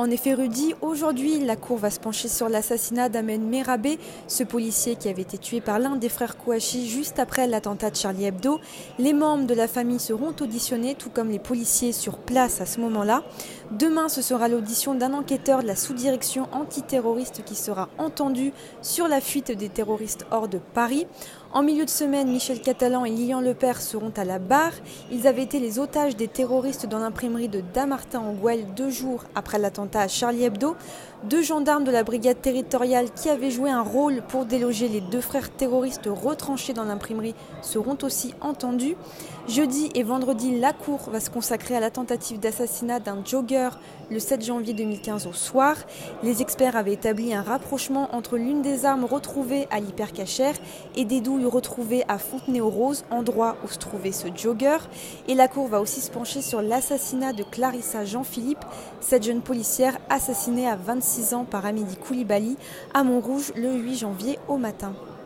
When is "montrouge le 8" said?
63.02-63.96